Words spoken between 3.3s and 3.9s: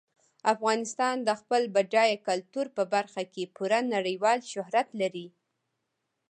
کې پوره